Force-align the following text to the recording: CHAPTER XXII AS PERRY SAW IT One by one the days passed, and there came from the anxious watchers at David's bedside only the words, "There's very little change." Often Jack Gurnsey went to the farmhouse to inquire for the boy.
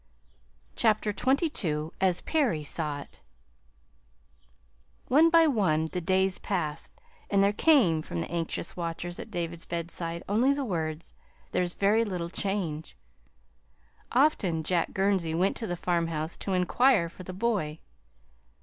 CHAPTER 0.75 1.13
XXII 1.15 1.89
AS 2.03 2.21
PERRY 2.21 2.63
SAW 2.63 3.01
IT 3.01 3.21
One 5.09 5.29
by 5.29 5.45
one 5.45 5.89
the 5.91 6.01
days 6.01 6.39
passed, 6.39 6.91
and 7.29 7.43
there 7.43 7.53
came 7.53 8.01
from 8.01 8.19
the 8.19 8.31
anxious 8.31 8.75
watchers 8.75 9.19
at 9.19 9.29
David's 9.29 9.67
bedside 9.67 10.23
only 10.27 10.53
the 10.55 10.65
words, 10.65 11.13
"There's 11.51 11.75
very 11.75 12.03
little 12.03 12.31
change." 12.31 12.97
Often 14.11 14.63
Jack 14.63 14.91
Gurnsey 14.91 15.35
went 15.35 15.55
to 15.57 15.67
the 15.67 15.77
farmhouse 15.77 16.35
to 16.37 16.53
inquire 16.53 17.07
for 17.07 17.21
the 17.21 17.31
boy. 17.31 17.77